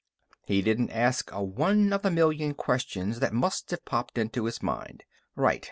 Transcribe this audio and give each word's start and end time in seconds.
He 0.47 0.63
didn't 0.63 0.89
ask 0.89 1.31
a 1.31 1.43
one 1.43 1.93
of 1.93 2.01
the 2.01 2.09
million 2.09 2.55
questions 2.55 3.19
that 3.19 3.33
must 3.33 3.69
have 3.69 3.85
popped 3.85 4.17
into 4.17 4.45
his 4.45 4.63
mind. 4.63 5.03
"Right. 5.35 5.59